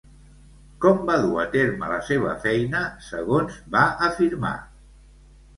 [0.85, 4.57] Com va dur a terme la seva feina, segons va afirmar?